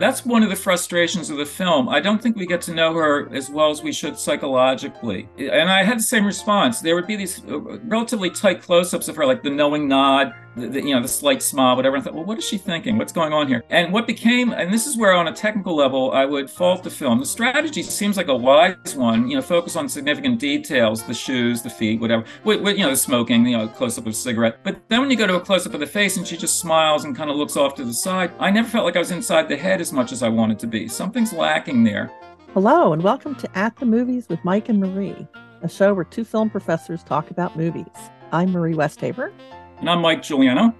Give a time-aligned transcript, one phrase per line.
[0.00, 1.88] That's one of the frustrations of the film.
[1.88, 5.28] I don't think we get to know her as well as we should psychologically.
[5.38, 6.80] And I had the same response.
[6.80, 10.68] There would be these uh, relatively tight close-ups of her, like the knowing nod, the,
[10.68, 11.96] the, you know, the slight smile, whatever.
[11.96, 12.98] I thought, well, what is she thinking?
[12.98, 13.62] What's going on here?
[13.70, 16.90] And what became, and this is where on a technical level, I would fault the
[16.90, 17.20] film.
[17.20, 21.62] The strategy seems like a wise one, you know, focus on significant details, the shoes,
[21.62, 24.16] the feet, whatever, with, with you know, the smoking, you know, close up of a
[24.16, 24.60] cigarette.
[24.62, 26.58] But then when you go to a close up of the face and she just
[26.58, 29.10] smiles and kind of looks off to the side, I never felt like I was
[29.10, 30.88] inside the head as much as I wanted to be.
[30.88, 32.12] Something's lacking there.
[32.52, 35.26] Hello, and welcome to At the Movies with Mike and Marie,
[35.62, 37.86] a show where two film professors talk about movies.
[38.30, 39.32] I'm Marie Westhaver.
[39.80, 40.74] And I'm Mike Giuliano.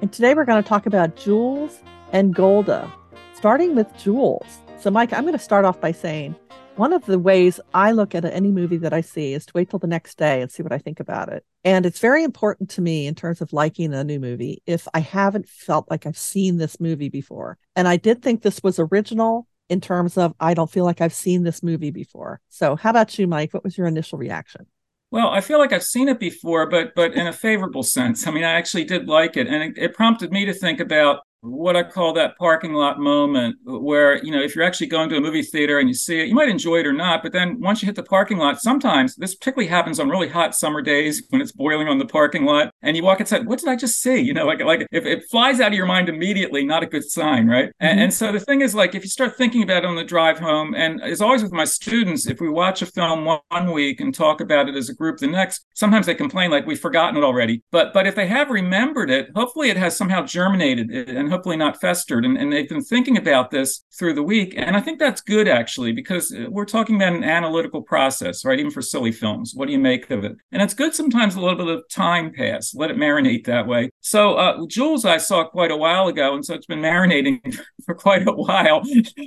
[0.00, 2.90] And today we're going to talk about Jules and Golda,
[3.34, 4.46] starting with Jules.
[4.78, 6.36] So, Mike, I'm going to start off by saying
[6.76, 9.70] one of the ways I look at any movie that I see is to wait
[9.70, 11.44] till the next day and see what I think about it.
[11.64, 15.00] And it's very important to me in terms of liking a new movie if I
[15.00, 17.58] haven't felt like I've seen this movie before.
[17.74, 21.12] And I did think this was original in terms of I don't feel like I've
[21.12, 22.40] seen this movie before.
[22.48, 23.52] So, how about you, Mike?
[23.52, 24.66] What was your initial reaction?
[25.10, 28.26] Well, I feel like I've seen it before, but but in a favorable sense.
[28.26, 31.20] I mean, I actually did like it, and it, it prompted me to think about
[31.40, 35.16] what I call that parking lot moment where, you know, if you're actually going to
[35.16, 37.22] a movie theater and you see it, you might enjoy it or not.
[37.22, 40.54] But then once you hit the parking lot, sometimes this particularly happens on really hot
[40.54, 43.68] summer days when it's boiling on the parking lot and you walk inside, what did
[43.68, 44.18] I just see?
[44.18, 47.08] You know, like, like if it flies out of your mind immediately, not a good
[47.08, 47.66] sign, right?
[47.66, 47.86] Mm-hmm.
[47.86, 50.04] And, and so the thing is, like, if you start thinking about it on the
[50.04, 54.00] drive home, and as always with my students, if we watch a film one week
[54.00, 57.16] and talk about it as a group the next, sometimes they complain like we've forgotten
[57.16, 57.62] it already.
[57.70, 61.56] But but if they have remembered it, hopefully it has somehow germinated and and hopefully
[61.56, 62.24] not festered.
[62.24, 64.54] And, and they've been thinking about this through the week.
[64.56, 68.58] And I think that's good, actually, because we're talking about an analytical process, right?
[68.58, 69.52] Even for silly films.
[69.54, 70.36] What do you make of it?
[70.50, 73.90] And it's good sometimes a little bit of time pass, let it marinate that way.
[74.00, 76.34] So, uh, Jules, I saw quite a while ago.
[76.34, 78.78] And so it's been marinating for quite a while.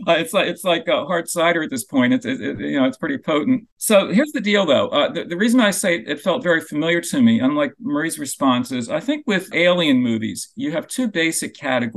[0.08, 2.14] Uh, it's like, it's like a hard cider at this point.
[2.14, 3.68] It's, it, you know, it's pretty potent.
[3.78, 4.88] So here's the deal, though.
[4.88, 8.90] Uh, the, the reason I say it felt very familiar to me, unlike Marie's responses,
[8.90, 11.91] I think with alien movies, you have two basic categories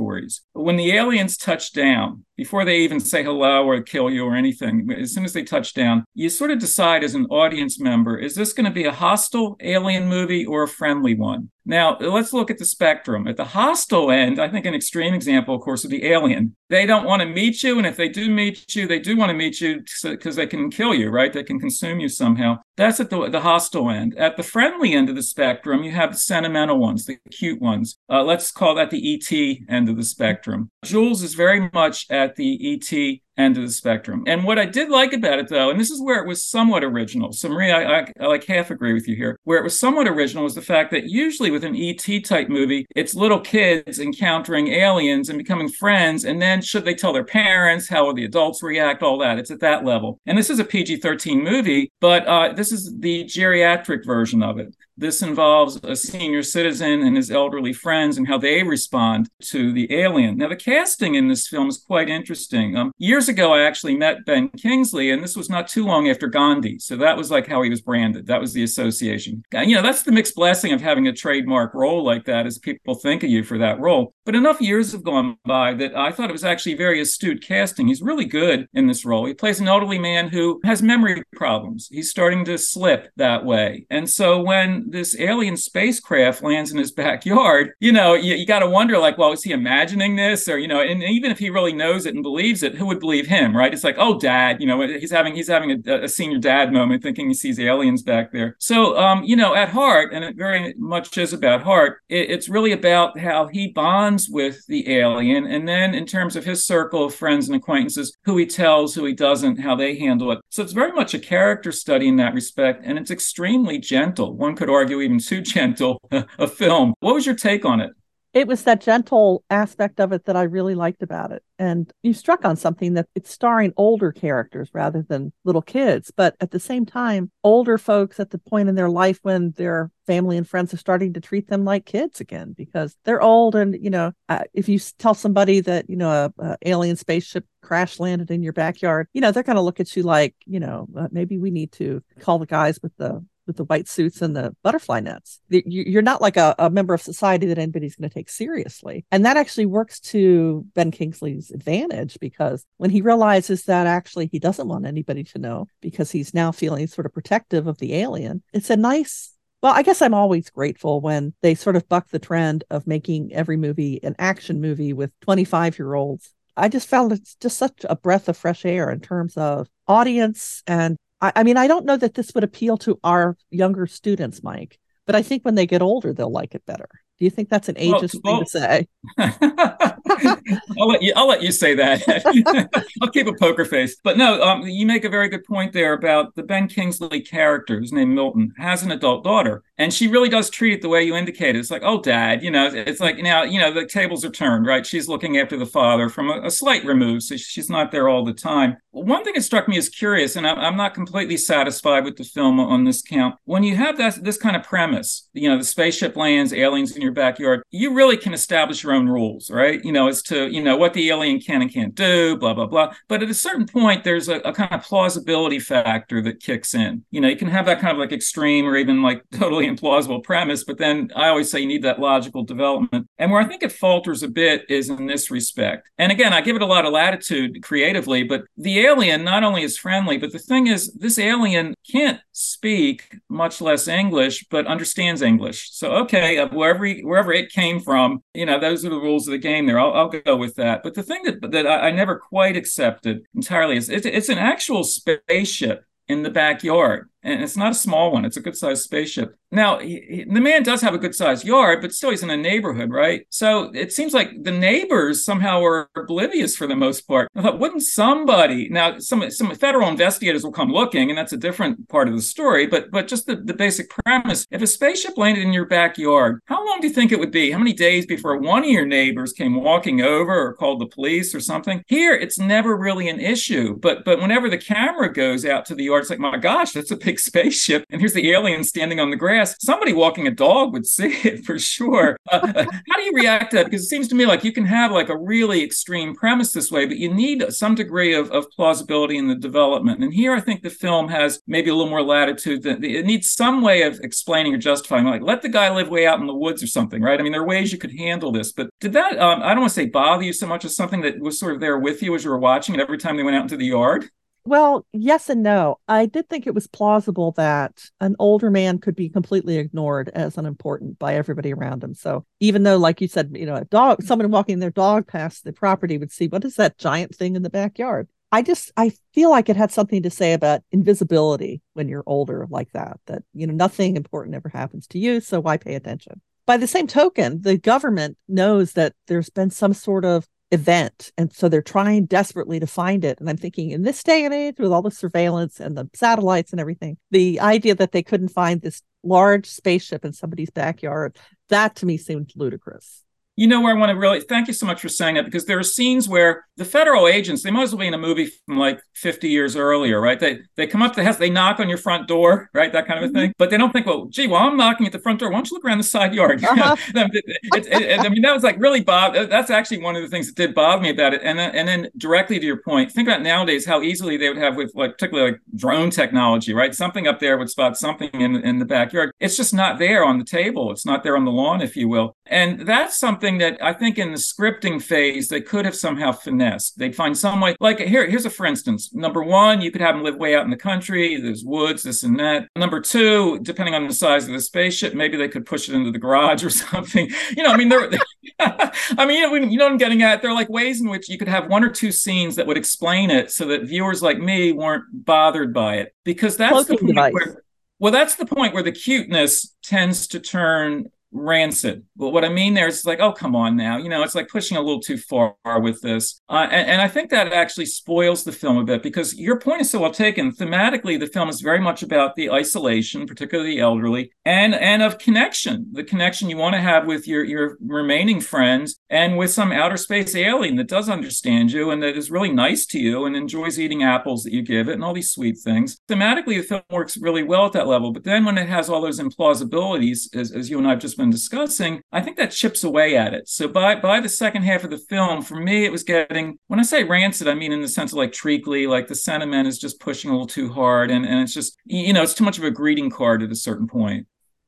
[0.53, 4.89] when the aliens touch down, before they even say hello or kill you or anything,
[4.91, 8.35] as soon as they touch down, you sort of decide as an audience member is
[8.35, 11.49] this going to be a hostile alien movie or a friendly one?
[11.65, 13.27] Now, let's look at the spectrum.
[13.27, 16.55] At the hostile end, I think an extreme example, of course, of the alien.
[16.69, 17.79] They don't want to meet you.
[17.79, 20.69] And if they do meet you, they do want to meet you because they can
[20.69, 21.33] kill you, right?
[21.33, 22.59] They can consume you somehow.
[22.77, 24.17] That's at the, the hostile end.
[24.17, 27.97] At the friendly end of the spectrum, you have the sentimental ones, the cute ones.
[28.09, 30.69] Uh, let's call that the ET end of the spectrum.
[30.83, 34.23] Jules is very much at the ET end of the spectrum.
[34.27, 36.83] And what I did like about it, though, and this is where it was somewhat
[36.83, 37.33] original.
[37.33, 39.39] So, Maria, I, I, I, like half agree with you here.
[39.43, 42.85] Where it was somewhat original was the fact that usually with an ET type movie,
[42.95, 46.23] it's little kids encountering aliens and becoming friends.
[46.23, 47.89] And then, should they tell their parents?
[47.89, 49.03] How will the adults react?
[49.03, 49.37] All that.
[49.37, 50.19] It's at that level.
[50.25, 54.57] And this is a PG 13 movie, but uh, this is the geriatric version of
[54.59, 54.75] it.
[54.97, 59.93] This involves a senior citizen and his elderly friends and how they respond to the
[59.93, 60.37] alien.
[60.37, 62.77] Now, the casting in this film is quite interesting.
[62.77, 66.27] Um, years ago, I actually met Ben Kingsley, and this was not too long after
[66.27, 66.79] Gandhi.
[66.79, 68.27] So that was like how he was branded.
[68.27, 69.43] That was the association.
[69.53, 72.95] You know, that's the mixed blessing of having a trademark role like that, as people
[72.95, 74.14] think of you for that role.
[74.25, 77.87] But enough years have gone by that I thought it was actually very astute casting.
[77.87, 79.25] He's really good in this role.
[79.25, 81.87] He plays an elderly man who has memory problems.
[81.91, 83.85] He's starting to slip that way.
[83.91, 88.59] And so when this alien spacecraft lands in his backyard, you know, you, you got
[88.59, 90.49] to wonder, like, well, is he imagining this?
[90.49, 92.99] Or, you know, and even if he really knows it and believes it, who would
[92.99, 93.73] believe him, right?
[93.73, 97.03] It's like, oh, dad, you know, he's having he's having a, a senior dad moment,
[97.03, 98.55] thinking he sees aliens back there.
[98.57, 102.49] So, um, you know, at heart, and it very much is about heart, it, it's
[102.49, 107.05] really about how he bonds with the alien, and then in terms of his circle
[107.05, 110.39] of friends and acquaintances, who he tells, who he doesn't, how they handle it.
[110.49, 114.35] So it's very much a character study in that respect, and it's extremely gentle.
[114.35, 116.93] One could argue even too gentle a film.
[116.99, 117.91] What was your take on it?
[118.35, 121.41] It was that gentle aspect of it that I really liked about it.
[121.57, 126.11] And you struck on something that it's starring older characters rather than little kids.
[126.13, 129.89] But at the same time, older folks at the point in their life when their
[130.05, 133.55] family and friends are starting to treat them like kids again because they're old.
[133.55, 137.45] And, you know, uh, if you tell somebody that, you know, a, a, alien spaceship
[137.61, 140.59] crash landed in your backyard, you know, they're going to look at you like, you
[140.59, 144.21] know, uh, maybe we need to call the guys with the with the white suits
[144.21, 145.39] and the butterfly nets.
[145.49, 149.05] You're not like a, a member of society that anybody's going to take seriously.
[149.11, 154.39] And that actually works to Ben Kingsley's advantage because when he realizes that actually he
[154.39, 158.43] doesn't want anybody to know because he's now feeling sort of protective of the alien,
[158.53, 159.31] it's a nice
[159.61, 163.33] well, I guess I'm always grateful when they sort of buck the trend of making
[163.33, 167.85] every movie an action movie with 25 year olds I just found it's just such
[167.89, 170.63] a breath of fresh air in terms of audience.
[170.67, 174.43] And I, I mean, I don't know that this would appeal to our younger students,
[174.43, 176.89] Mike, but I think when they get older, they'll like it better.
[177.17, 178.87] Do you think that's an ageist well, well, thing to say?
[180.77, 181.13] I'll let you.
[181.15, 182.89] I'll let you say that.
[183.01, 183.95] I'll keep a poker face.
[184.03, 187.79] But no, um, you make a very good point there about the Ben Kingsley character,
[187.79, 191.03] who's named Milton, has an adult daughter, and she really does treat it the way
[191.03, 191.57] you indicated.
[191.57, 194.65] It's like, oh, dad, you know, it's like now, you know, the tables are turned,
[194.65, 194.85] right?
[194.85, 198.23] She's looking after the father from a, a slight remove, so she's not there all
[198.23, 198.77] the time.
[198.91, 202.59] One thing that struck me as curious, and I'm not completely satisfied with the film
[202.59, 203.35] on this count.
[203.43, 207.01] When you have that this kind of premise, you know, the spaceship lands, aliens in
[207.01, 209.83] your backyard, you really can establish your own rules, right?
[209.83, 212.67] You know, as to, you know, what the alien can and can't do, blah, blah,
[212.67, 212.93] blah.
[213.09, 217.03] But at a certain point, there's a, a kind of plausibility factor that kicks in.
[217.11, 220.23] You know, you can have that kind of like extreme or even like totally implausible
[220.23, 223.07] premise, but then I always say you need that logical development.
[223.17, 225.89] And where I think it falters a bit is in this respect.
[225.97, 229.63] And again, I give it a lot of latitude creatively, but the alien not only
[229.63, 235.21] is friendly, but the thing is, this alien can't speak, much less English, but understands
[235.21, 235.71] English.
[235.71, 239.31] So, okay, uh, wherever wherever it came from, you know, those are the rules of
[239.31, 239.65] the game.
[239.65, 240.83] There, I'll, I'll go with that.
[240.83, 244.37] But the thing that that I, I never quite accepted entirely is it's, it's an
[244.37, 248.83] actual spaceship in the backyard and it's not a small one it's a good sized
[248.83, 249.35] spaceship.
[249.51, 252.29] Now he, he, the man does have a good sized yard but still he's in
[252.29, 253.25] a neighborhood right?
[253.29, 257.29] So it seems like the neighbors somehow are oblivious for the most part.
[257.35, 261.37] I thought, wouldn't somebody now some some federal investigators will come looking and that's a
[261.37, 265.17] different part of the story but but just the, the basic premise if a spaceship
[265.17, 267.51] landed in your backyard how long do you think it would be?
[267.51, 271.33] How many days before one of your neighbors came walking over or called the police
[271.33, 271.83] or something?
[271.87, 275.85] Here it's never really an issue but but whenever the camera goes out to the
[275.85, 278.99] yard it's like my gosh that's a big big spaceship, and here's the alien standing
[278.99, 279.55] on the grass.
[279.61, 282.17] Somebody walking a dog would see it for sure.
[282.31, 283.65] Uh, uh, how do you react to that?
[283.65, 286.71] Because it seems to me like you can have like a really extreme premise this
[286.71, 290.03] way, but you need some degree of, of plausibility in the development.
[290.03, 292.63] And here I think the film has maybe a little more latitude.
[292.63, 296.05] That it needs some way of explaining or justifying, like let the guy live way
[296.05, 297.19] out in the woods or something, right?
[297.19, 299.17] I mean, there are ways you could handle this, but did that?
[299.19, 301.53] Um, I don't want to say bother you so much as something that was sort
[301.53, 303.57] of there with you as you were watching it every time they went out into
[303.57, 304.09] the yard.
[304.47, 305.79] Well, yes and no.
[305.87, 310.37] I did think it was plausible that an older man could be completely ignored as
[310.37, 311.95] unimportant by everybody around him.
[311.95, 315.43] So even though, like you said, you know, a dog, someone walking their dog past
[315.43, 318.07] the property would see what is that giant thing in the backyard.
[318.31, 322.45] I just I feel like it had something to say about invisibility when you're older
[322.49, 322.99] like that.
[323.05, 326.21] That you know nothing important ever happens to you, so why pay attention?
[326.45, 331.11] By the same token, the government knows that there's been some sort of event.
[331.17, 333.19] And so they're trying desperately to find it.
[333.19, 336.51] And I'm thinking, in this day and age, with all the surveillance and the satellites
[336.51, 341.15] and everything, the idea that they couldn't find this large spaceship in somebody's backyard,
[341.49, 343.04] that to me seemed ludicrous.
[343.35, 345.45] You know where I want to really thank you so much for saying that because
[345.45, 348.31] there are scenes where the federal agents they might as well be in a movie
[348.45, 350.19] from like 50 years earlier, right?
[350.19, 352.71] They they come up to the house, they knock on your front door, right?
[352.71, 353.29] That kind of a thing.
[353.29, 353.37] Mm-hmm.
[353.37, 355.49] But they don't think, well, gee, while I'm knocking at the front door, why don't
[355.49, 356.43] you look around the side yard?
[356.55, 356.75] Uh-huh.
[356.95, 359.13] it, it, it, I mean, that was like really Bob.
[359.13, 361.21] That's actually one of the things that did bother me about it.
[361.21, 364.37] And then, and then directly to your point, think about nowadays how easily they would
[364.37, 366.73] have with like particularly like drone technology, right?
[366.73, 369.11] Something up there would spot something in in the backyard.
[369.19, 370.71] It's just not there on the table.
[370.71, 372.15] It's not there on the lawn, if you will.
[372.27, 376.77] And that's something that I think in the scripting phase they could have somehow finessed.
[376.77, 377.55] They'd find some way.
[377.59, 378.93] Like here, here's a for instance.
[378.93, 381.19] Number one, you could have them live way out in the country.
[381.19, 382.47] There's woods, this and that.
[382.55, 385.91] Number two, depending on the size of the spaceship, maybe they could push it into
[385.91, 387.09] the garage or something.
[387.35, 387.89] You know, I mean, there.
[388.39, 390.21] I mean, you know you what I'm getting at.
[390.21, 392.57] There are like ways in which you could have one or two scenes that would
[392.57, 396.87] explain it, so that viewers like me weren't bothered by it, because that's the point
[396.87, 397.13] device.
[397.13, 397.43] where
[397.79, 401.83] well, that's the point where the cuteness tends to turn rancid.
[401.95, 403.77] But what I mean there is like, oh, come on now.
[403.77, 406.21] You know, it's like pushing a little too far with this.
[406.29, 409.61] Uh, and, and, I think that actually spoils the film a bit because your point
[409.61, 410.31] is so well taken.
[410.31, 414.97] Thematically, the film is very much about the isolation, particularly the elderly, and, and of
[414.97, 419.51] connection, the connection you want to have with your, your remaining friends and with some
[419.51, 423.15] outer space alien that does understand you and that is really nice to you and
[423.15, 425.79] enjoys eating apples that you give it and all these sweet things.
[425.87, 427.91] Thematically, the film works really well at that level.
[427.91, 430.97] But then when it has all those implausibilities, as, as you and I have just
[430.97, 433.27] been been discussing, I think that chips away at it.
[433.29, 436.59] So by by the second half of the film, for me, it was getting when
[436.59, 439.59] I say rancid, I mean in the sense of like treacly, like the sentiment is
[439.59, 442.37] just pushing a little too hard, and and it's just you know it's too much
[442.37, 444.07] of a greeting card at a certain point.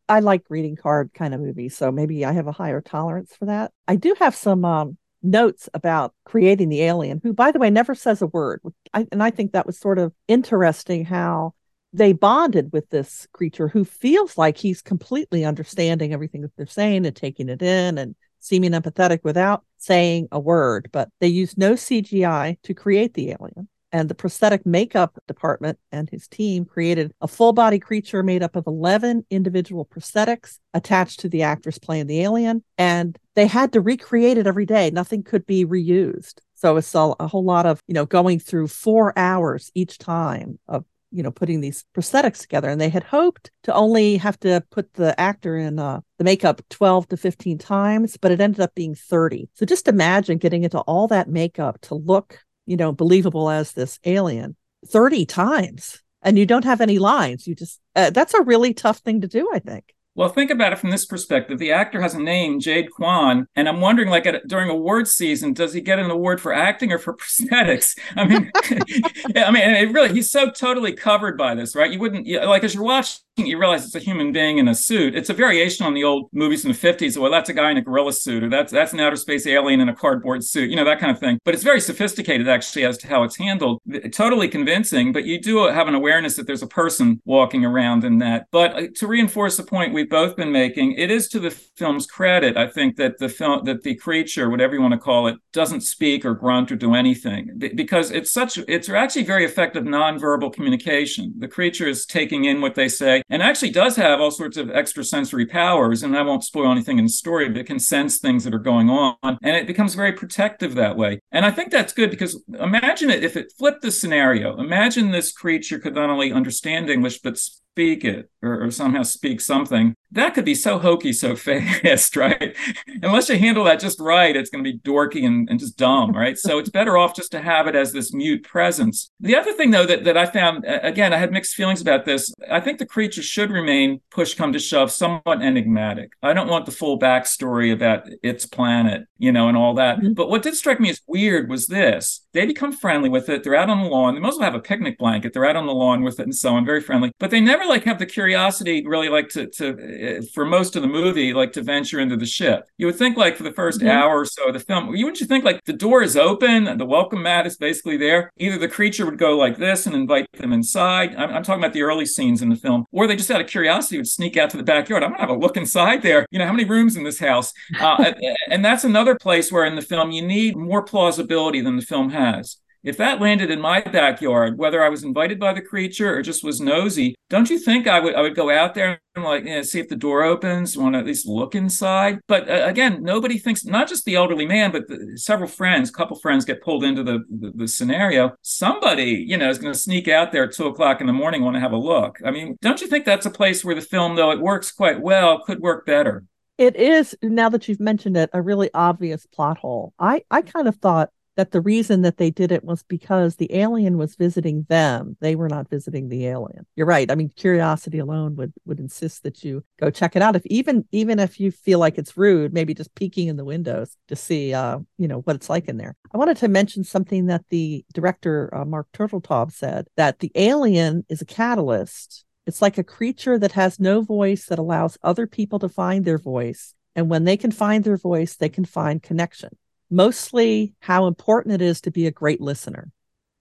[0.10, 3.46] I like greeting card kind of movies, so maybe I have a higher tolerance for
[3.46, 3.72] that.
[3.88, 7.94] I do have some um, notes about creating the alien, who, by the way, never
[7.94, 8.62] says a word.
[8.94, 11.54] I, and I think that was sort of interesting how
[11.94, 17.06] they bonded with this creature who feels like he's completely understanding everything that they're saying
[17.06, 21.74] and taking it in and seeming empathetic without saying a word, but they used no
[21.74, 23.68] CGI to create the alien.
[23.94, 28.58] And the prosthetic makeup department and his team created a full body creature made up
[28.58, 32.64] of 11 individual prosthetics attached to the actress playing the alien.
[32.78, 34.92] And they had to recreate it every day.
[34.92, 36.40] Nothing could be reused.
[36.56, 40.60] So it's a, a whole lot of, you know, going through four hours each time
[40.68, 44.64] of you know putting these prosthetics together and they had hoped to only have to
[44.72, 48.76] put the actor in uh, the makeup 12 to 15 times but it ended up
[48.76, 53.50] being 30 so just imagine getting into all that makeup to look you know, believable
[53.50, 57.48] as this alien 30 times and you don't have any lines.
[57.48, 59.96] You just, uh, that's a really tough thing to do, I think.
[60.18, 61.60] Well, think about it from this perspective.
[61.60, 65.54] The actor has a name, Jade Quon, and I'm wondering, like, at, during award season,
[65.54, 67.96] does he get an award for acting or for prosthetics?
[68.16, 68.52] I mean,
[69.36, 71.92] I mean, it really, he's so totally covered by this, right?
[71.92, 75.16] You wouldn't, like, as you're watching you realize it's a human being in a suit.
[75.16, 77.18] It's a variation on the old movies from the 50s.
[77.18, 79.80] Well, that's a guy in a gorilla suit, or that's that's an outer space alien
[79.80, 81.38] in a cardboard suit, you know, that kind of thing.
[81.44, 83.82] But it's very sophisticated actually as to how it's handled.
[84.12, 88.18] Totally convincing, but you do have an awareness that there's a person walking around in
[88.20, 88.48] that.
[88.52, 92.08] But uh, to reinforce the point we've both been making, it is to the film's
[92.08, 95.36] credit, I think, that the film that the creature, whatever you want to call it,
[95.54, 97.60] doesn't speak or grunt or do anything.
[97.76, 101.34] Because it's such it's actually very effective nonverbal communication.
[101.38, 104.70] The creature is taking in what they say and actually does have all sorts of
[104.70, 106.04] extrasensory powers.
[106.04, 108.60] And I won't spoil anything in the story, but it can sense things that are
[108.60, 109.16] going on.
[109.24, 111.20] And it becomes very protective that way.
[111.32, 114.58] And I think that's good because imagine it if it flipped the scenario.
[114.58, 117.40] Imagine this creature could not only understand English, but
[117.78, 122.56] speak it or, or, somehow speak something, that could be so hokey so fast, right?
[123.04, 126.12] Unless you handle that just right, it's going to be dorky and, and just dumb,
[126.12, 126.38] right?
[126.38, 129.12] so it's better off just to have it as this mute presence.
[129.20, 132.34] The other thing, though, that, that I found, again, I had mixed feelings about this.
[132.50, 136.14] I think the creature should remain, push come to shove, somewhat enigmatic.
[136.24, 139.98] I don't want the full backstory about its planet, you know, and all that.
[139.98, 140.14] Mm-hmm.
[140.14, 142.26] But what did strike me as weird was this.
[142.34, 143.44] They become friendly with it.
[143.44, 144.14] They're out on the lawn.
[144.14, 145.34] They most well have a picnic blanket.
[145.34, 147.12] They're out on the lawn with it and so on, very friendly.
[147.20, 150.82] But they never like have the curiosity really like to to uh, for most of
[150.82, 152.68] the movie like to venture into the ship.
[152.78, 153.88] You would think like for the 1st mm-hmm.
[153.88, 156.68] hour or so of the film, you wouldn't you think like the door is open,
[156.68, 158.32] and the welcome mat is basically there.
[158.38, 161.16] Either the creature would go like this and invite them inside.
[161.16, 163.48] I'm, I'm talking about the early scenes in the film, or they just out of
[163.48, 165.04] curiosity would sneak out to the backyard.
[165.04, 166.26] I'm gonna have a look inside there.
[166.32, 167.54] You know how many rooms in this house?
[167.80, 168.14] Uh,
[168.50, 172.12] and that's another place where in the film you need more plausibility than the film
[172.12, 172.58] has.
[172.84, 176.44] If that landed in my backyard, whether I was invited by the creature or just
[176.44, 179.50] was nosy, don't you think I would I would go out there and like you
[179.50, 182.20] know, see if the door opens, want to at least look inside?
[182.28, 186.18] But uh, again, nobody thinks not just the elderly man, but the, several friends, couple
[186.18, 188.36] friends get pulled into the, the, the scenario.
[188.42, 191.44] Somebody you know is going to sneak out there at two o'clock in the morning,
[191.44, 192.20] want to have a look.
[192.24, 195.02] I mean, don't you think that's a place where the film, though it works quite
[195.02, 196.24] well, could work better?
[196.58, 199.94] It is now that you've mentioned it, a really obvious plot hole.
[200.00, 203.56] I I kind of thought that the reason that they did it was because the
[203.56, 205.16] alien was visiting them.
[205.22, 206.66] They were not visiting the alien.
[206.76, 207.10] You're right.
[207.10, 210.36] I mean, curiosity alone would would insist that you go check it out.
[210.36, 213.96] If even even if you feel like it's rude, maybe just peeking in the windows
[214.08, 215.96] to see, uh, you know, what it's like in there.
[216.12, 221.06] I wanted to mention something that the director uh, Marc Turteltaub said that the alien
[221.08, 222.26] is a catalyst.
[222.48, 226.18] It's like a creature that has no voice that allows other people to find their
[226.18, 226.74] voice.
[226.96, 229.50] And when they can find their voice, they can find connection
[229.90, 232.92] mostly how important it is to be a great listener.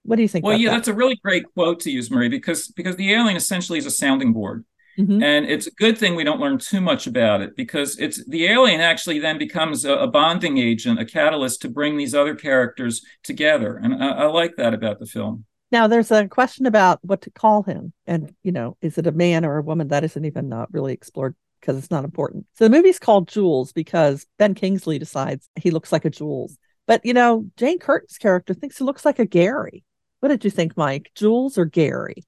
[0.03, 0.45] What do you think?
[0.45, 0.77] Well, yeah, that?
[0.77, 3.91] that's a really great quote to use, Marie, because because the alien essentially is a
[3.91, 4.63] sounding board.
[4.97, 5.21] Mm-hmm.
[5.21, 8.47] And it's a good thing we don't learn too much about it because it's the
[8.47, 13.05] alien actually then becomes a, a bonding agent, a catalyst to bring these other characters
[13.21, 13.77] together.
[13.77, 15.45] And I, I like that about the film.
[15.71, 17.93] Now, there's a question about what to call him.
[18.07, 19.89] And, you know, is it a man or a woman?
[19.89, 21.35] That isn't even uh, really explored
[21.67, 22.45] because it's not important.
[22.53, 26.57] So the movie's called Jules because Ben Kingsley decides he looks like a Jules.
[26.87, 29.83] But you know, Jane Curtin's character thinks he looks like a Gary.
[30.21, 31.11] What did you think, Mike?
[31.13, 32.23] Jules or Gary?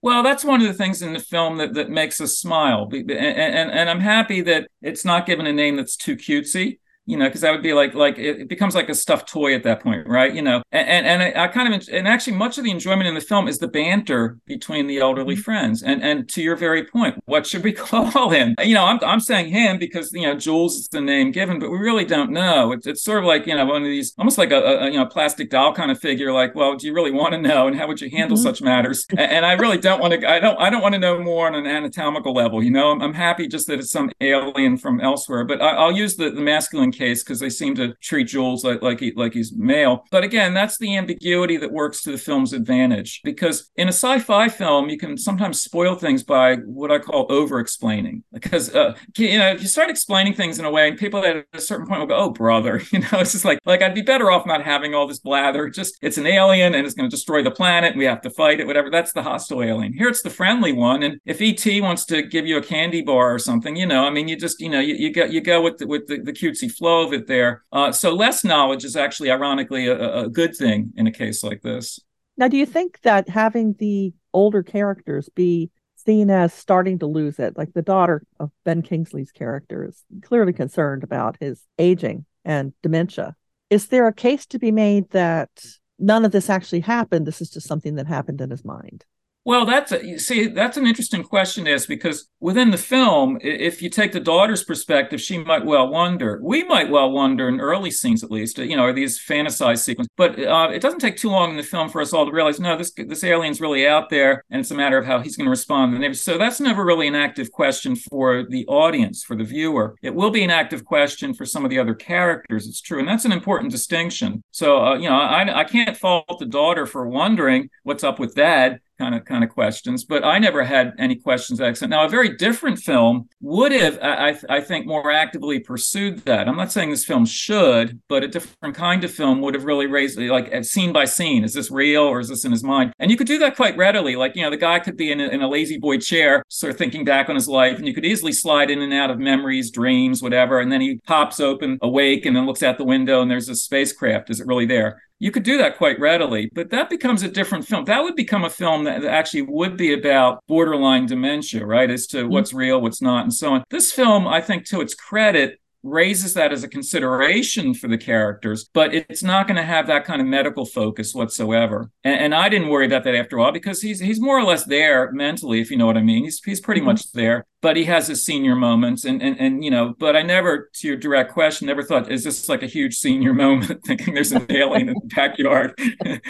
[0.00, 2.88] Well, that's one of the things in the film that, that makes us smile.
[2.92, 6.78] And, and, and I'm happy that it's not given a name that's too cutesy
[7.08, 9.62] you know, because that would be like like it becomes like a stuffed toy at
[9.62, 10.34] that point, right?
[10.34, 13.08] You know, and and, and I, I, kind of and actually much of the enjoyment
[13.08, 15.40] in the film is the banter between the elderly mm-hmm.
[15.40, 15.82] friends.
[15.82, 18.54] And and to your very point, what should we call him?
[18.62, 21.70] You know, I'm I'm saying him because you know Jules is the name given, but
[21.70, 22.72] we really don't know.
[22.72, 24.98] It's it's sort of like you know one of these almost like a, a you
[24.98, 26.30] know plastic doll kind of figure.
[26.30, 28.44] Like, well, do you really want to know, and how would you handle mm-hmm.
[28.44, 29.06] such matters?
[29.12, 30.28] And, and, I really don't want to.
[30.28, 32.62] I don't I don't want to know more on an anatomical level.
[32.62, 35.44] You know, I'm, I'm happy just that it's some alien from elsewhere.
[35.44, 38.82] But I, will use the, the masculine case because they seem to treat Jules like
[38.82, 40.04] like, he, like he's male.
[40.10, 44.48] But again, that's the ambiguity that works to the film's advantage because in a sci-fi
[44.48, 48.24] film, you can sometimes spoil things by what I call over-explaining.
[48.32, 51.44] Because uh, you know, if you start explaining things in a way, and people at
[51.52, 54.02] a certain point will go, "Oh, brother," you know, it's just like like I'd be
[54.02, 55.68] better off not having all this blather.
[55.68, 58.30] Just it's an alien and it's going to destroy the planet, and we have to
[58.30, 58.66] fight it.
[58.66, 58.90] Whatever.
[58.90, 59.92] That's the hostile alien.
[59.92, 61.02] Here, it's the friendly one.
[61.02, 64.10] And if ET wants to give you a candy bar or something, you know, I
[64.10, 66.32] mean, you just you know, you, you go you go with the, with the, the
[66.32, 67.64] cutesy flow of it there.
[67.72, 71.62] Uh, so less knowledge is actually, ironically, a, a good thing in a case like
[71.62, 72.00] this.
[72.36, 77.38] Now, do you think that having the older characters be seen as starting to lose
[77.38, 82.72] it, like the daughter of Ben Kingsley's character is clearly concerned about his aging and
[82.82, 83.34] dementia?
[83.70, 85.50] Is there a case to be made that
[85.98, 87.26] none of this actually happened?
[87.26, 89.04] This is just something that happened in his mind.
[89.48, 93.80] Well, that's a, you see, that's an interesting question, is because within the film, if
[93.80, 96.38] you take the daughter's perspective, she might well wonder.
[96.42, 100.12] We might well wonder in early scenes, at least, you know, are these fantasized sequences?
[100.18, 102.60] But uh, it doesn't take too long in the film for us all to realize,
[102.60, 105.46] no, this this alien's really out there, and it's a matter of how he's going
[105.46, 106.14] to respond.
[106.18, 109.94] So that's never really an active question for the audience, for the viewer.
[110.02, 112.68] It will be an active question for some of the other characters.
[112.68, 114.42] It's true, and that's an important distinction.
[114.50, 118.34] So, uh, you know, I I can't fault the daughter for wondering what's up with
[118.34, 120.04] dad kind of kind of questions.
[120.04, 121.90] But I never had any questions accent.
[121.90, 126.48] Now, a very different film would have, I, I think, more actively pursued that.
[126.48, 129.86] I'm not saying this film should, but a different kind of film would have really
[129.86, 131.44] raised, like, scene by scene.
[131.44, 132.92] Is this real or is this in his mind?
[132.98, 134.16] And you could do that quite readily.
[134.16, 136.72] Like, you know, the guy could be in a, in a lazy boy chair, sort
[136.72, 139.18] of thinking back on his life, and you could easily slide in and out of
[139.18, 140.60] memories, dreams, whatever.
[140.60, 143.54] And then he pops open, awake, and then looks out the window, and there's a
[143.54, 144.30] spacecraft.
[144.30, 145.02] Is it really there?
[145.18, 147.84] You could do that quite readily, but that becomes a different film.
[147.84, 151.90] That would become a film that actually would be about borderline dementia, right?
[151.90, 152.32] As to mm-hmm.
[152.32, 153.64] what's real, what's not, and so on.
[153.70, 155.60] This film, I think, to its credit,
[155.90, 160.04] raises that as a consideration for the characters, but it's not going to have that
[160.04, 161.90] kind of medical focus whatsoever.
[162.04, 164.44] And, and, I didn't worry about that after a while because he's he's more or
[164.44, 166.24] less there mentally, if you know what I mean.
[166.24, 166.88] He's he's pretty mm-hmm.
[166.88, 169.94] much there, but he has his senior moments, and and and you know.
[169.98, 173.34] But I never, to your direct question, never thought is this like a huge senior
[173.44, 175.78] moment, thinking there's an alien in the backyard.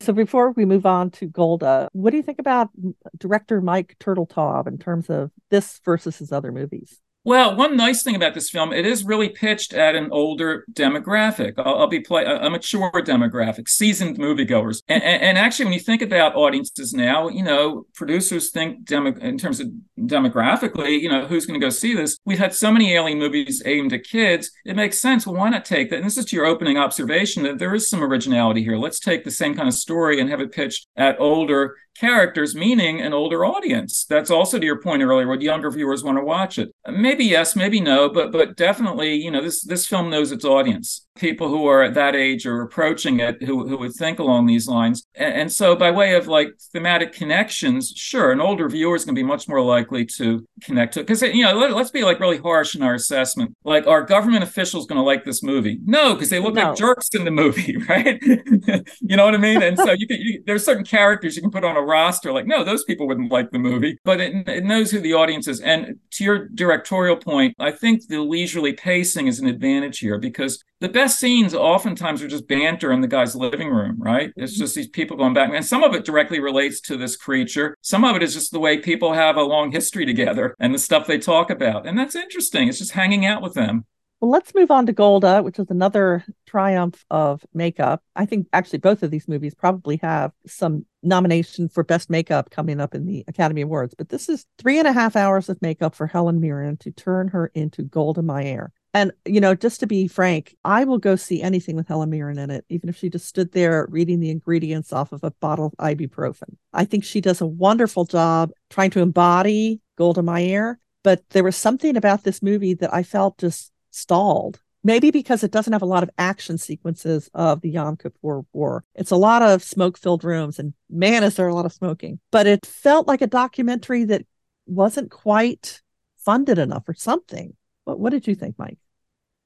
[0.00, 2.70] So before we move on to Golda, what do you think about
[3.18, 6.98] director Mike Turteltaub in terms of this versus his other movies?
[7.22, 11.52] Well, one nice thing about this film, it is really pitched at an older demographic.
[11.58, 14.82] I'll, I'll be play a mature demographic, seasoned moviegoers.
[14.88, 19.12] And, and, and, actually, when you think about audiences now, you know, producers think demo,
[19.18, 22.18] in terms of demographically, you know, who's going to go see this?
[22.24, 24.50] We've had so many alien movies aimed at kids.
[24.64, 25.26] It makes sense.
[25.26, 25.96] Well, why not take that?
[25.96, 28.78] And this is to your opening observation that there is some originality here.
[28.78, 33.00] Let's take the same kind of story and have it pitched at older characters, meaning
[33.00, 34.04] an older audience.
[34.04, 36.74] That's also to your point earlier, would younger viewers want to watch it?
[36.88, 41.06] Maybe yes, maybe no, but but definitely, you know, this this film knows its audience
[41.20, 44.66] people who are at that age or approaching it who, who would think along these
[44.66, 45.06] lines.
[45.14, 49.14] And, and so, by way of like thematic connections, sure, an older viewer is going
[49.14, 51.06] to be much more likely to connect to it.
[51.06, 53.54] Because, you know, let, us be like really harsh in our assessment.
[53.64, 55.78] Like, are government officials going to like this movie?
[55.84, 56.68] No, because they look no.
[56.68, 58.18] like jerks in the movie, right?
[58.22, 59.62] you know what I mean?
[59.62, 62.46] And so, you can, you, there's certain characters you can put on a roster, like,
[62.46, 65.60] no, those people wouldn't like the movie, but it, it knows who the audience is.
[65.60, 70.64] And to your directorial point, I think the leisurely pacing is an advantage here because
[70.80, 74.32] the best scenes oftentimes are just banter in the guy's living room, right?
[74.36, 74.60] It's mm-hmm.
[74.60, 75.50] just these people going back.
[75.52, 77.76] And some of it directly relates to this creature.
[77.82, 80.78] Some of it is just the way people have a long history together and the
[80.78, 81.86] stuff they talk about.
[81.86, 82.68] And that's interesting.
[82.68, 83.84] It's just hanging out with them.
[84.20, 88.02] Well, let's move on to Golda, which is another triumph of makeup.
[88.14, 92.80] I think actually both of these movies probably have some nomination for best makeup coming
[92.80, 93.94] up in the Academy Awards.
[93.96, 97.28] But this is three and a half hours of makeup for Helen Mirren to turn
[97.28, 98.72] her into Golda Meir.
[98.92, 102.38] And, you know, just to be frank, I will go see anything with Helen Mirren
[102.38, 105.66] in it, even if she just stood there reading the ingredients off of a bottle
[105.66, 106.56] of ibuprofen.
[106.72, 110.80] I think she does a wonderful job trying to embody Golda Meir.
[111.02, 114.60] But there was something about this movie that I felt just stalled.
[114.82, 118.84] Maybe because it doesn't have a lot of action sequences of the Yom Kippur War.
[118.94, 122.18] It's a lot of smoke filled rooms, and man, is there a lot of smoking.
[122.30, 124.26] But it felt like a documentary that
[124.66, 125.82] wasn't quite
[126.16, 127.54] funded enough or something.
[127.84, 128.78] What, what did you think, Mike?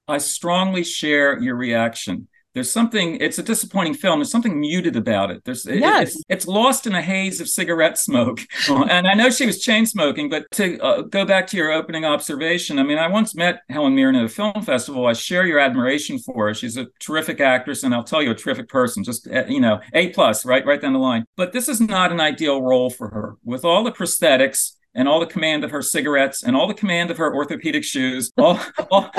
[0.06, 2.28] I strongly share your reaction.
[2.54, 4.20] There's something, it's a disappointing film.
[4.20, 5.42] There's something muted about it.
[5.44, 5.74] There's, yes.
[5.74, 8.40] It, it's, it's, lost in a haze of cigarette smoke.
[8.68, 12.04] and I know she was chain smoking, but to uh, go back to your opening
[12.04, 15.04] observation, I mean, I once met Helen Mirren at a film festival.
[15.04, 16.54] I share your admiration for her.
[16.54, 19.02] She's a terrific actress, and I'll tell you, a terrific person.
[19.02, 21.24] Just, uh, you know, A plus, right, right down the line.
[21.36, 23.36] But this is not an ideal role for her.
[23.42, 27.10] With all the prosthetics, and all the command of her cigarettes and all the command
[27.10, 29.10] of her orthopedic shoes, all, all,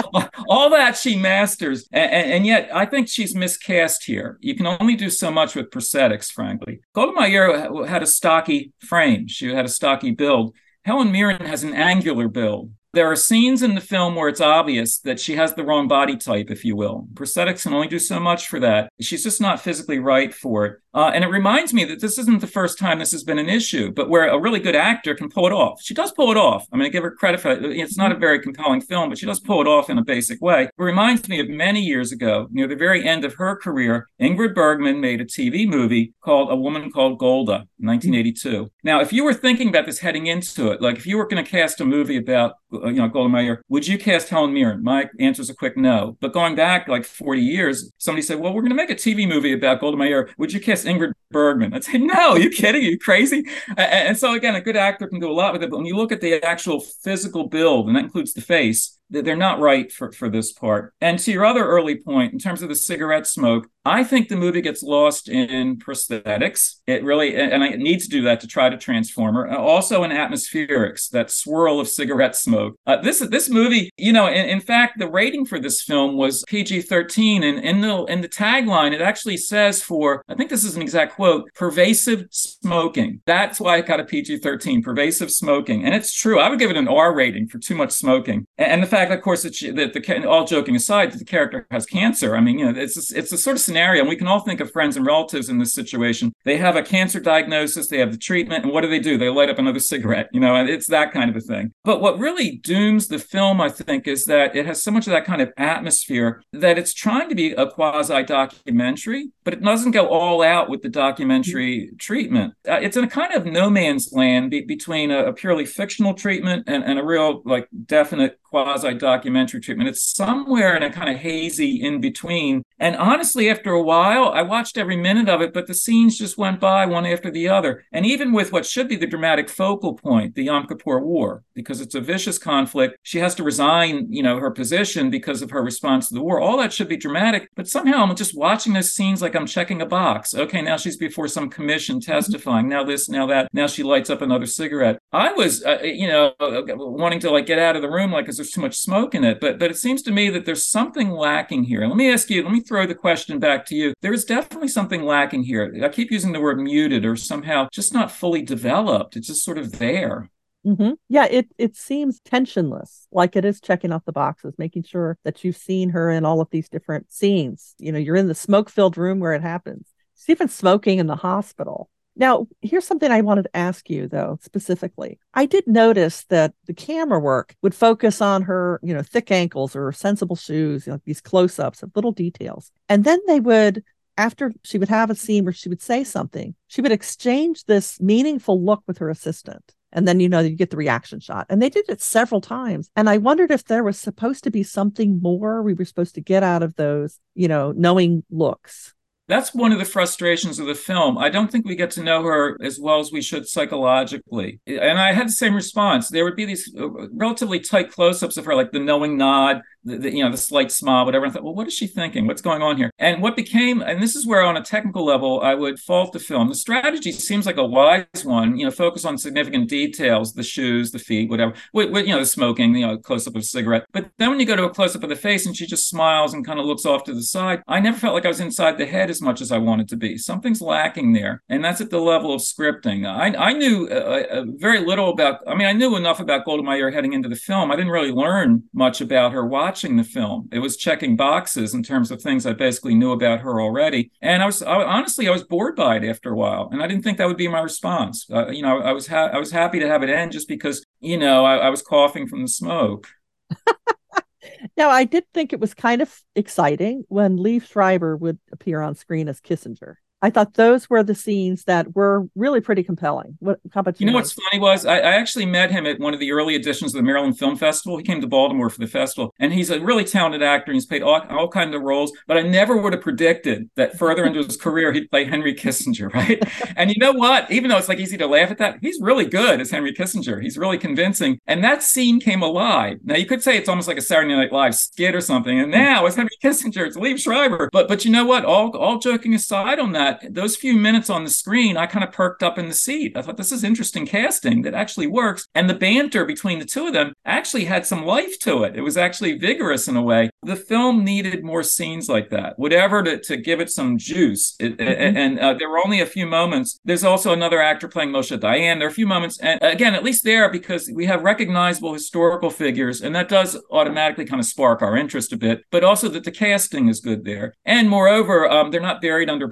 [0.48, 1.88] all, that she masters.
[1.92, 4.38] And, and, yet, I think she's miscast here.
[4.42, 6.80] You can only do so much with prosthetics, frankly.
[6.94, 10.56] Golda had a stocky frame, she had a stocky build.
[10.84, 12.72] Helen Mirren has an angular build.
[12.96, 16.16] There are scenes in the film where it's obvious that she has the wrong body
[16.16, 17.10] type, if you will.
[17.14, 18.90] Prosthetics can only do so much for that.
[19.02, 20.80] She's just not physically right for it.
[20.96, 23.50] Uh, and it reminds me that this isn't the first time this has been an
[23.50, 25.82] issue, but where a really good actor can pull it off.
[25.82, 26.66] She does pull it off.
[26.72, 27.66] I'm going to give her credit for it.
[27.66, 30.40] It's not a very compelling film, but she does pull it off in a basic
[30.40, 30.64] way.
[30.64, 34.56] It reminds me of many years ago, near the very end of her career, Ingrid
[34.56, 38.72] Bergman made a TV movie called A Woman Called Golda, 1982.
[38.86, 41.44] Now, if you were thinking about this heading into it, like if you were going
[41.44, 44.54] to cast a movie about, uh, Uh, you know, Golda Meir, would you cast Helen
[44.54, 44.84] Mirren?
[44.84, 46.18] My answer is a quick no.
[46.22, 49.28] But going back like 40 years, somebody said, well, we're going to make a TV
[49.28, 50.30] movie about Golda Meir.
[50.38, 51.74] Would you cast Ingrid Bergman.
[51.74, 52.82] I'd say, no, you kidding?
[52.82, 53.46] Are you crazy?
[53.78, 55.70] And so again, a good actor can do a lot with it.
[55.70, 59.36] But when you look at the actual physical build, and that includes the face, they're
[59.36, 60.94] not right for, for this part.
[61.02, 64.36] And to your other early point, in terms of the cigarette smoke, I think the
[64.36, 66.78] movie gets lost in prosthetics.
[66.88, 69.48] It really, and it needs to do that to try to transform her.
[69.56, 72.76] Also in atmospherics, that swirl of cigarette smoke.
[72.88, 76.44] Uh, this this movie, you know, in, in, fact, the rating for this film was
[76.48, 80.76] PG-13, and in the in the tagline, it actually says for, I think this is
[80.76, 83.22] an exact quote, pervasive smoking.
[83.28, 86.40] That's why it got a PG-13, pervasive smoking, and it's true.
[86.40, 89.22] I would give it an R rating for too much smoking, and the fact, of
[89.22, 92.36] course, that, she, that the all joking aside, that the character has cancer.
[92.36, 94.60] I mean, you know, it's it's a sort of scenario, and we can all think
[94.60, 96.34] of friends and relatives in this situation.
[96.44, 99.18] They have a cancer diagnosis, they have the treatment, and what do they do?
[99.18, 101.74] They light up another cigarette, you know, it's that kind of a thing.
[101.84, 105.12] But what really dooms the film, I think, is that it has so much of
[105.12, 109.92] that kind of atmosphere that it's trying to be a quasi documentary, but it doesn't
[109.92, 112.54] go all out with the documentary treatment.
[112.68, 116.14] Uh, it's in a kind of no man's land be- between a, a, purely fictional
[116.14, 119.90] treatment and, and a real, like, definite quasi documentary treatment.
[119.90, 122.64] It's somewhere in a kind of hazy in between.
[122.80, 126.38] And honestly, after a while, I watched every minute of it, but the scenes just
[126.38, 127.84] went by one after the other.
[127.92, 131.82] And even with what should be the dramatic focal point, the Yom Kippur War, because
[131.82, 135.62] it's a vicious conflict, she has to resign, you know, her position because of her
[135.62, 136.40] response to the war.
[136.40, 139.82] All that should be dramatic, but somehow I'm just watching those scenes like I'm checking
[139.82, 140.34] a box.
[140.34, 142.70] Okay, now she's before some commission testifying.
[142.70, 143.50] Now this, now that.
[143.52, 144.98] Now she lights up another cigarette.
[145.12, 148.45] I was, uh, you know, wanting to like get out of the room, like, because
[148.46, 149.40] there's too much smoke in it.
[149.40, 151.86] But but it seems to me that there's something lacking here.
[151.88, 152.44] Let me ask you.
[152.44, 153.94] Let me throw the question back to you.
[154.02, 155.74] There is definitely something lacking here.
[155.84, 159.16] I keep using the word muted or somehow just not fully developed.
[159.16, 160.30] It's just sort of there.
[160.66, 160.94] Mm-hmm.
[161.10, 165.44] Yeah, it it seems tensionless, like it is checking off the boxes, making sure that
[165.44, 167.76] you've seen her in all of these different scenes.
[167.80, 169.88] You know, you're in the smoke filled room where it happens.
[170.16, 171.90] She's even smoking in the hospital.
[172.16, 175.20] Now, here's something I wanted to ask you, though, specifically.
[175.34, 179.76] I did notice that the camera work would focus on her, you know, thick ankles
[179.76, 182.72] or sensible shoes, you know, these close ups of little details.
[182.88, 183.84] And then they would,
[184.18, 188.00] after she would have a scene where she would say something, she would exchange this
[188.00, 189.74] meaningful look with her assistant.
[189.92, 191.46] And then, you know, you get the reaction shot.
[191.50, 192.90] And they did it several times.
[192.96, 196.22] And I wondered if there was supposed to be something more we were supposed to
[196.22, 198.95] get out of those, you know, knowing looks
[199.28, 201.18] that's one of the frustrations of the film.
[201.18, 204.60] I don't think we get to know her as well as we should psychologically.
[204.68, 206.10] And I had the same response.
[206.10, 209.62] There would be these uh, relatively tight close ups of her, like the knowing nod,
[209.86, 211.26] the, the, you know the slight smile, whatever.
[211.26, 212.28] I thought, well, what is she thinking?
[212.28, 212.92] What's going on here?
[213.00, 216.20] And what became, and this is where on a technical level I would fault the
[216.20, 216.50] film.
[216.50, 218.58] The strategy seems like a wise one.
[218.58, 221.54] You know, focus on significant details, the shoes, the feet, whatever.
[221.74, 223.86] With, with you know, the smoking, you know, close up of a cigarette.
[223.92, 225.88] But then when you go to a close up of the face and she just
[225.88, 228.40] smiles and kind of looks off to the side, I never felt like I was
[228.40, 230.18] inside the head as much as I wanted to be.
[230.18, 233.06] Something's lacking there, and that's at the level of scripting.
[233.08, 235.42] I I knew uh, uh, very little about.
[235.48, 237.72] I mean, I knew enough about Golda Meir heading into the film.
[237.72, 240.48] I didn't really learn much about her watching watching the film.
[240.54, 244.10] It was checking boxes in terms of things I basically knew about her already.
[244.22, 246.88] And I was I, honestly I was bored by it after a while, and I
[246.88, 248.26] didn't think that would be my response.
[248.32, 250.86] Uh, you know, I was ha- I was happy to have it end just because
[251.02, 253.10] you know I, I was coughing from the smoke.
[254.78, 258.96] now, I did think it was kind of exciting when Liev Schreiber would appear on
[258.96, 259.96] screen as Kissinger.
[260.26, 263.38] I thought those were the scenes that were really pretty compelling.
[263.42, 264.08] What how about you?
[264.08, 266.56] You know what's funny was I, I, actually met him at one of the early
[266.56, 267.96] editions of the Maryland Film Festival.
[267.96, 270.74] He came to Baltimore for the festival, and he's a really talented actor.
[270.74, 274.26] He's played all, all kinds of roles, but I never would have predicted that further
[274.26, 276.42] into his career he'd play Henry Kissinger, right?
[276.76, 277.52] and you know what?
[277.52, 280.42] Even though it's like easy to laugh at that, he's really good as Henry Kissinger.
[280.42, 282.98] He's really convincing, and that scene came alive.
[283.04, 285.72] Now you could say it's almost like a Saturday Night Live skit or something, and
[285.72, 285.80] hmm.
[285.80, 287.70] now it's Henry Kissinger, it's Liev Schreiber.
[287.72, 288.44] But but you know what?
[288.44, 292.04] All all joking aside on that that, those few minutes on the screen, I kind
[292.04, 293.16] of perked up in the seat.
[293.16, 295.48] I thought this is interesting casting that actually works.
[295.56, 298.76] And the banter between the two of them actually had some life to it.
[298.76, 300.30] It was actually vigorous in a way.
[300.44, 304.56] The film needed more scenes like that, whatever to, to give it some juice.
[304.60, 305.18] It, mm-hmm.
[305.18, 306.80] And uh, there were only a few moments.
[306.86, 308.80] There's also another actor playing Moshe Dayan.
[308.80, 309.40] There are a few moments.
[309.40, 314.26] And again, at least there, because we have recognizable historical figures, and that does automatically
[314.26, 317.54] kind of spark our interest a bit, but also that the casting is good there.
[317.66, 319.48] And moreover, um, they're not buried under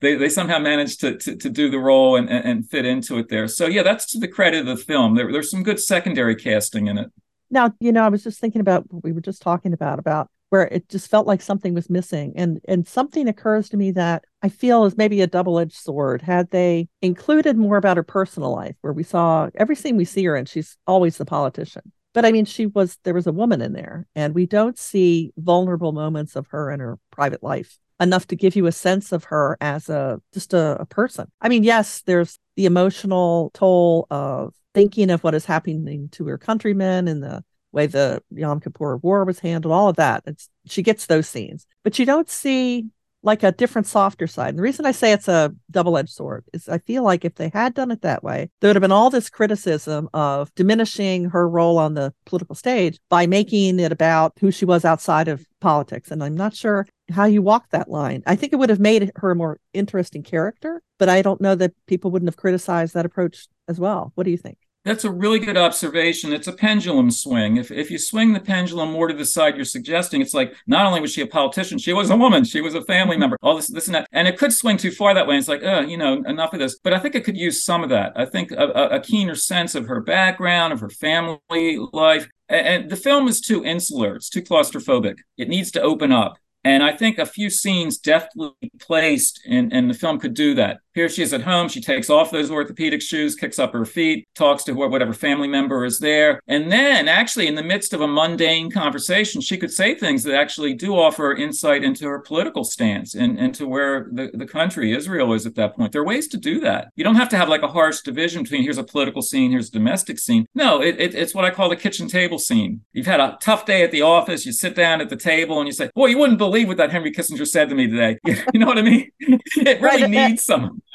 [0.00, 3.28] They, they somehow managed to, to, to do the role and, and fit into it
[3.28, 3.48] there.
[3.48, 5.14] So, yeah, that's to the credit of the film.
[5.14, 7.10] There, there's some good secondary casting in it.
[7.50, 10.28] Now, you know, I was just thinking about what we were just talking about, about
[10.50, 12.32] where it just felt like something was missing.
[12.36, 16.22] And and something occurs to me that I feel is maybe a double-edged sword.
[16.22, 20.24] Had they included more about her personal life, where we saw every scene we see
[20.24, 21.92] her in, she's always the politician.
[22.18, 25.32] But I mean, she was there was a woman in there, and we don't see
[25.36, 29.22] vulnerable moments of her in her private life enough to give you a sense of
[29.22, 31.30] her as a just a, a person.
[31.40, 36.38] I mean, yes, there's the emotional toll of thinking of what is happening to her
[36.38, 40.24] countrymen and the way the Yom Kippur War was handled, all of that.
[40.26, 42.86] It's she gets those scenes, but you don't see
[43.22, 44.50] like a different softer side.
[44.50, 47.48] And the reason I say it's a double-edged sword is I feel like if they
[47.48, 51.48] had done it that way, there would have been all this criticism of diminishing her
[51.48, 56.10] role on the political stage by making it about who she was outside of politics.
[56.10, 58.22] And I'm not sure how you walk that line.
[58.26, 61.54] I think it would have made her a more interesting character, but I don't know
[61.56, 64.12] that people wouldn't have criticized that approach as well.
[64.14, 64.58] What do you think?
[64.84, 66.32] That's a really good observation.
[66.32, 67.56] It's a pendulum swing.
[67.56, 70.86] If if you swing the pendulum more to the side you're suggesting, it's like not
[70.86, 73.56] only was she a politician, she was a woman, she was a family member, all
[73.56, 74.08] this, this and that.
[74.12, 75.36] And it could swing too far that way.
[75.36, 76.78] It's like, uh, you know, enough of this.
[76.78, 78.12] But I think it could use some of that.
[78.16, 82.28] I think a, a keener sense of her background, of her family life.
[82.48, 85.16] And the film is too insular, it's too claustrophobic.
[85.36, 86.38] It needs to open up.
[86.64, 90.78] And I think a few scenes deftly placed in, in the film could do that.
[90.98, 91.68] Here she is at home.
[91.68, 95.84] She takes off those orthopedic shoes, kicks up her feet, talks to whatever family member
[95.84, 96.40] is there.
[96.48, 100.34] And then, actually, in the midst of a mundane conversation, she could say things that
[100.34, 105.34] actually do offer insight into her political stance and into where the, the country, Israel,
[105.34, 105.92] is at that point.
[105.92, 106.88] There are ways to do that.
[106.96, 109.68] You don't have to have like a harsh division between here's a political scene, here's
[109.68, 110.46] a domestic scene.
[110.56, 112.80] No, it, it, it's what I call the kitchen table scene.
[112.92, 115.68] You've had a tough day at the office, you sit down at the table and
[115.68, 118.18] you say, Boy, you wouldn't believe what that Henry Kissinger said to me today.
[118.52, 119.12] You know what I mean?
[119.58, 120.42] It really needs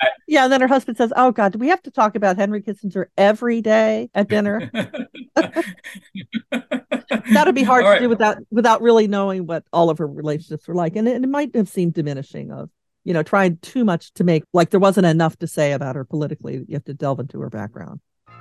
[0.02, 2.38] some yeah, and then her husband says, "Oh God, do we have to talk about
[2.38, 4.72] Henry Kissinger every day at dinner?"
[7.32, 8.02] That'd be hard all to right.
[8.02, 11.28] do without without really knowing what all of her relationships were like, and it, it
[11.28, 12.70] might have seemed diminishing of
[13.04, 16.04] you know trying too much to make like there wasn't enough to say about her
[16.06, 16.64] politically.
[16.68, 18.00] You have to delve into her background.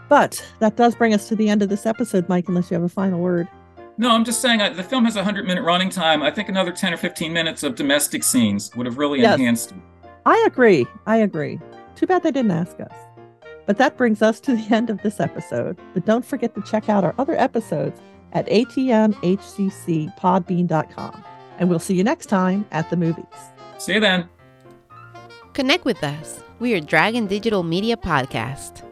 [0.09, 2.49] But that does bring us to the end of this episode, Mike.
[2.49, 3.49] Unless you have a final word.
[3.99, 6.23] No, I'm just saying uh, the film has a 100 minute running time.
[6.23, 9.39] I think another 10 or 15 minutes of domestic scenes would have really yes.
[9.39, 9.75] enhanced
[10.27, 10.87] I agree.
[11.07, 11.59] I agree.
[11.97, 12.93] Too bad they didn't ask us.
[13.67, 15.79] But that brings us to the end of this episode.
[15.95, 18.01] But don't forget to check out our other episodes
[18.33, 21.25] at atmhccpodbean.com.
[21.59, 23.25] And we'll see you next time at the movies.
[23.79, 24.29] See you then.
[25.53, 26.43] Connect with us.
[26.59, 28.83] We are Dragon Digital Media Podcast.